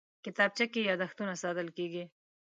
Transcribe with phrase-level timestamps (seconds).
[0.25, 2.03] کتابچه کې یادښتونه ساتل کېږي